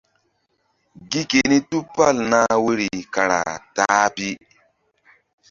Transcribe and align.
Gi 1.09 1.21
keni 1.29 1.57
tupal 1.69 2.15
nah 2.31 2.53
woyri 2.63 2.89
kara 3.13 3.39
ta-a 3.75 4.05
pi. 4.15 4.29